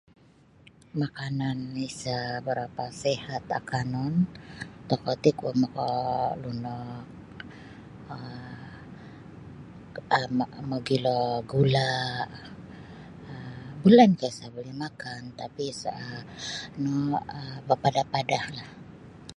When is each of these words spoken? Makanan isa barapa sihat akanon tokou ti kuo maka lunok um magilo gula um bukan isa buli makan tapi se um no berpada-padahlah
Makanan 1.01 1.57
isa 1.89 2.17
barapa 2.45 2.85
sihat 3.01 3.43
akanon 3.59 4.13
tokou 4.89 5.15
ti 5.23 5.31
kuo 5.39 5.51
maka 5.61 5.87
lunok 6.41 7.03
um 10.17 10.39
magilo 10.69 11.17
gula 11.51 11.89
um 13.31 13.69
bukan 13.81 14.11
isa 14.29 14.45
buli 14.53 14.73
makan 14.83 15.21
tapi 15.39 15.65
se 15.81 15.91
um 15.97 16.13
no 16.83 16.93
berpada-padahlah 17.67 18.69